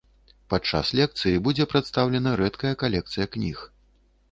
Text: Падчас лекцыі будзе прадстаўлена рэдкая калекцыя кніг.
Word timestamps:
Падчас 0.53 0.91
лекцыі 0.99 1.41
будзе 1.49 1.67
прадстаўлена 1.75 2.35
рэдкая 2.41 2.73
калекцыя 2.85 3.31
кніг. 3.37 3.57